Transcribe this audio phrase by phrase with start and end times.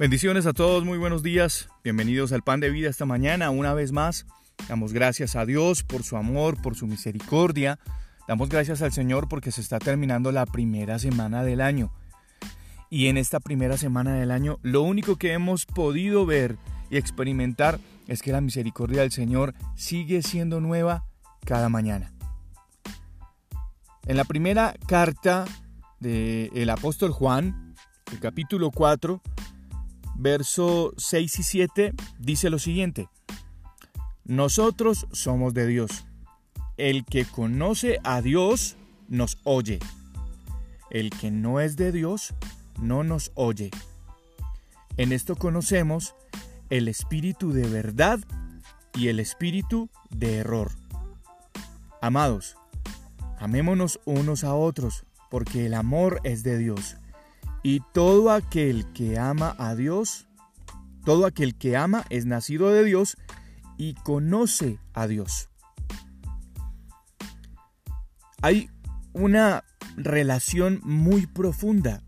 [0.00, 1.68] Bendiciones a todos, muy buenos días.
[1.84, 3.50] Bienvenidos al Pan de Vida esta mañana.
[3.50, 4.24] Una vez más,
[4.66, 7.78] damos gracias a Dios por su amor, por su misericordia.
[8.26, 11.92] Damos gracias al Señor porque se está terminando la primera semana del año.
[12.88, 16.56] Y en esta primera semana del año, lo único que hemos podido ver
[16.88, 17.78] y experimentar
[18.08, 21.04] es que la misericordia del Señor sigue siendo nueva
[21.44, 22.10] cada mañana.
[24.06, 25.44] En la primera carta
[25.98, 27.74] del apóstol Juan,
[28.10, 29.20] el capítulo 4,
[30.20, 33.08] verso 6 y 7 dice lo siguiente,
[34.24, 36.04] nosotros somos de Dios.
[36.76, 38.76] El que conoce a Dios
[39.08, 39.80] nos oye.
[40.90, 42.34] El que no es de Dios
[42.80, 43.70] no nos oye.
[44.96, 46.14] En esto conocemos
[46.68, 48.20] el espíritu de verdad
[48.94, 50.72] y el espíritu de error.
[52.02, 52.56] Amados,
[53.38, 56.96] amémonos unos a otros, porque el amor es de Dios.
[57.62, 60.26] Y todo aquel que ama a Dios,
[61.04, 63.16] todo aquel que ama es nacido de Dios
[63.76, 65.48] y conoce a Dios.
[68.42, 68.70] Hay
[69.12, 69.64] una
[69.96, 72.02] relación muy profunda.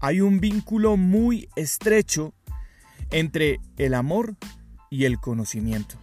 [0.00, 2.34] Hay un vínculo muy estrecho
[3.10, 4.36] entre el amor
[4.90, 5.96] y el conocimiento.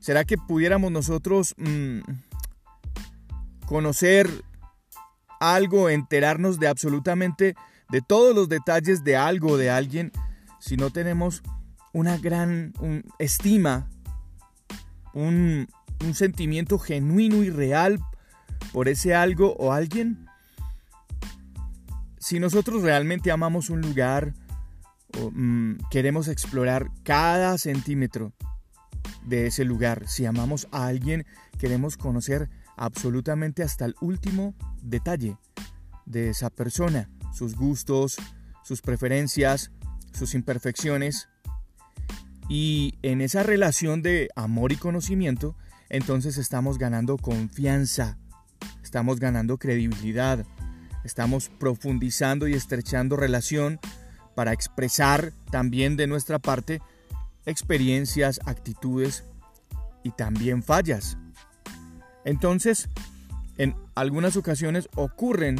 [0.00, 2.00] ¿Será que pudiéramos nosotros mmm,
[3.66, 4.44] conocer
[5.40, 7.56] algo, enterarnos de absolutamente
[7.90, 10.12] de todos los detalles de algo, de alguien,
[10.60, 11.42] si no tenemos
[11.92, 12.72] una gran
[13.18, 13.88] estima,
[15.12, 15.68] un,
[16.14, 18.00] sentimiento genuino y real
[18.72, 20.26] por ese algo o alguien.
[22.18, 24.34] Si nosotros realmente amamos un lugar,
[25.18, 28.32] o, mm, queremos explorar cada centímetro
[29.26, 31.26] de ese lugar, si amamos a alguien,
[31.58, 32.48] queremos conocer
[32.80, 35.36] absolutamente hasta el último detalle
[36.06, 38.16] de esa persona, sus gustos,
[38.64, 39.70] sus preferencias,
[40.12, 41.28] sus imperfecciones.
[42.48, 45.54] Y en esa relación de amor y conocimiento,
[45.90, 48.16] entonces estamos ganando confianza,
[48.82, 50.46] estamos ganando credibilidad,
[51.04, 53.78] estamos profundizando y estrechando relación
[54.34, 56.80] para expresar también de nuestra parte
[57.44, 59.24] experiencias, actitudes
[60.02, 61.18] y también fallas.
[62.24, 62.88] Entonces,
[63.56, 65.58] en algunas ocasiones ocurren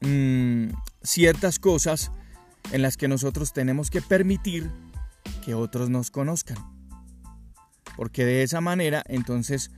[0.00, 0.68] mmm,
[1.02, 2.10] ciertas cosas
[2.72, 4.70] en las que nosotros tenemos que permitir
[5.44, 6.58] que otros nos conozcan.
[7.96, 9.70] Porque de esa manera entonces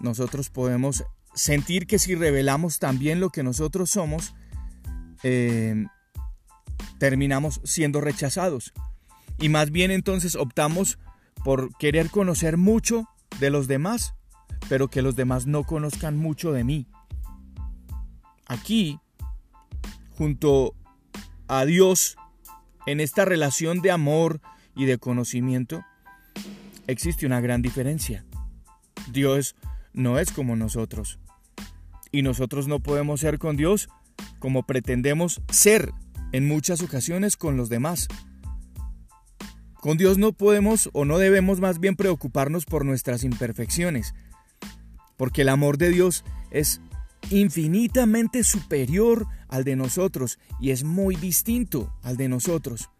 [0.00, 1.04] nosotros podemos
[1.34, 4.34] sentir que si revelamos también lo que nosotros somos,
[5.22, 5.86] eh,
[6.98, 8.72] terminamos siendo rechazados.
[9.38, 10.98] Y más bien entonces optamos
[11.44, 13.06] por querer conocer mucho
[13.38, 14.14] de los demás
[14.68, 16.86] pero que los demás no conozcan mucho de mí.
[18.46, 19.00] Aquí,
[20.16, 20.74] junto
[21.48, 22.16] a Dios,
[22.86, 24.40] en esta relación de amor
[24.74, 25.84] y de conocimiento,
[26.86, 28.24] existe una gran diferencia.
[29.10, 29.56] Dios
[29.92, 31.18] no es como nosotros.
[32.12, 33.88] Y nosotros no podemos ser con Dios
[34.38, 35.92] como pretendemos ser
[36.32, 38.08] en muchas ocasiones con los demás.
[39.74, 44.14] Con Dios no podemos o no debemos más bien preocuparnos por nuestras imperfecciones,
[45.16, 46.80] porque el amor de Dios es
[47.30, 52.90] infinitamente superior al de nosotros y es muy distinto al de nosotros.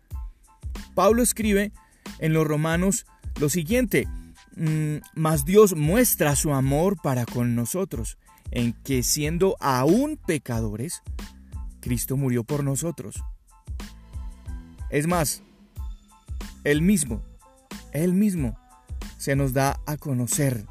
[0.94, 1.72] Pablo escribe
[2.18, 3.06] en los Romanos
[3.40, 4.08] lo siguiente,
[4.56, 8.18] mm, mas Dios muestra su amor para con nosotros,
[8.50, 11.02] en que siendo aún pecadores,
[11.80, 13.22] Cristo murió por nosotros.
[14.90, 15.42] Es más,
[16.64, 17.22] Él mismo,
[17.92, 18.58] Él mismo
[19.18, 20.66] se nos da a conocer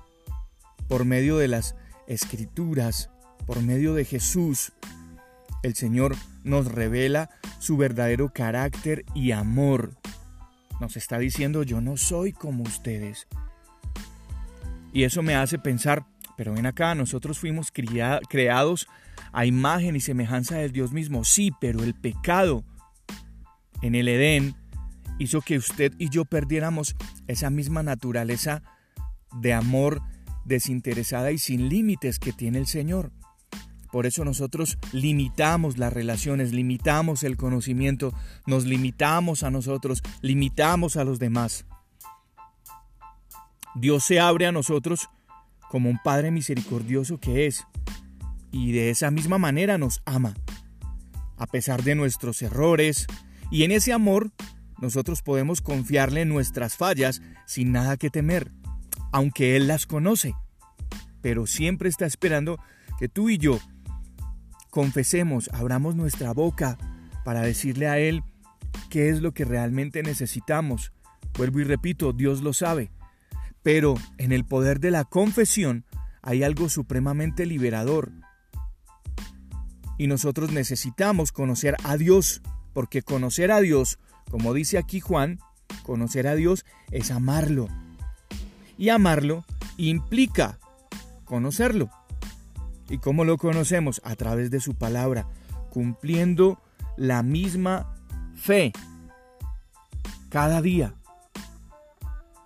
[0.87, 1.75] por medio de las
[2.07, 3.09] escrituras,
[3.45, 4.73] por medio de Jesús,
[5.63, 7.29] el Señor nos revela
[7.59, 9.95] su verdadero carácter y amor.
[10.79, 13.27] Nos está diciendo, yo no soy como ustedes.
[14.93, 16.05] Y eso me hace pensar,
[16.37, 18.87] pero ven acá, nosotros fuimos creados
[19.31, 21.23] a imagen y semejanza del Dios mismo.
[21.23, 22.63] Sí, pero el pecado
[23.81, 24.55] en el Edén
[25.19, 26.95] hizo que usted y yo perdiéramos
[27.27, 28.61] esa misma naturaleza
[29.41, 30.01] de amor
[30.45, 33.11] desinteresada y sin límites que tiene el Señor.
[33.91, 38.13] Por eso nosotros limitamos las relaciones, limitamos el conocimiento,
[38.45, 41.65] nos limitamos a nosotros, limitamos a los demás.
[43.75, 45.09] Dios se abre a nosotros
[45.69, 47.65] como un Padre misericordioso que es,
[48.51, 50.33] y de esa misma manera nos ama,
[51.37, 53.07] a pesar de nuestros errores,
[53.51, 54.31] y en ese amor
[54.81, 58.51] nosotros podemos confiarle nuestras fallas sin nada que temer
[59.15, 60.35] aunque Él las conoce,
[61.21, 62.59] pero siempre está esperando
[62.99, 63.61] que tú y yo
[64.69, 66.77] confesemos, abramos nuestra boca
[67.23, 68.23] para decirle a Él
[68.89, 70.91] qué es lo que realmente necesitamos.
[71.37, 72.91] Vuelvo y repito, Dios lo sabe.
[73.63, 75.85] Pero en el poder de la confesión
[76.21, 78.11] hay algo supremamente liberador.
[79.97, 82.41] Y nosotros necesitamos conocer a Dios,
[82.73, 83.97] porque conocer a Dios,
[84.29, 85.39] como dice aquí Juan,
[85.83, 87.69] conocer a Dios es amarlo.
[88.77, 89.45] Y amarlo
[89.77, 90.59] implica
[91.25, 91.89] conocerlo.
[92.89, 94.01] ¿Y cómo lo conocemos?
[94.03, 95.27] A través de su palabra,
[95.69, 96.59] cumpliendo
[96.97, 97.93] la misma
[98.35, 98.71] fe
[100.29, 100.93] cada día,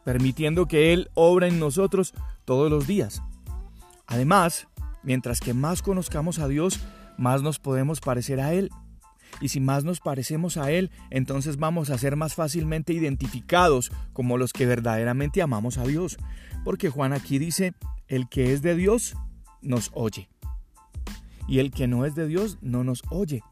[0.06, 2.14] permitiendo que Él obra en nosotros
[2.46, 3.22] todos los días.
[4.08, 4.68] Además,
[5.04, 6.80] mientras que más conozcamos a Dios,
[7.18, 8.72] más nos podemos parecer a Él.
[9.42, 14.38] Y si más nos parecemos a Él, entonces vamos a ser más fácilmente identificados como
[14.38, 16.18] los que verdaderamente amamos a Dios.
[16.64, 17.74] Porque Juan aquí dice,
[18.08, 19.16] el que es de Dios
[19.62, 20.30] nos oye.
[21.48, 23.44] Y el que no es de Dios no nos oye.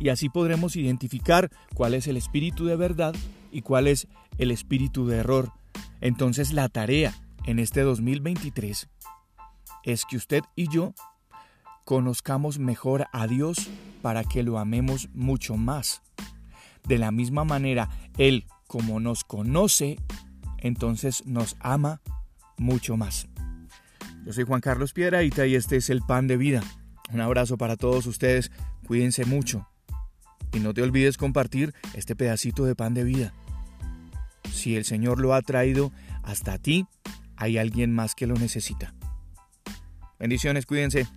[0.00, 3.14] Y así podremos identificar cuál es el espíritu de verdad
[3.50, 4.08] y cuál es
[4.38, 5.52] el espíritu de error.
[6.00, 7.14] Entonces la tarea
[7.44, 8.88] en este 2023
[9.84, 10.94] es que usted y yo
[11.84, 13.68] conozcamos mejor a Dios
[14.04, 16.02] para que lo amemos mucho más.
[16.86, 19.96] De la misma manera, Él, como nos conoce,
[20.58, 22.02] entonces nos ama
[22.58, 23.28] mucho más.
[24.26, 26.62] Yo soy Juan Carlos Piedraíta y este es el pan de vida.
[27.14, 28.52] Un abrazo para todos ustedes,
[28.86, 29.66] cuídense mucho.
[30.52, 33.32] Y no te olvides compartir este pedacito de pan de vida.
[34.52, 35.92] Si el Señor lo ha traído
[36.22, 36.86] hasta ti,
[37.36, 38.92] hay alguien más que lo necesita.
[40.18, 41.08] Bendiciones, cuídense.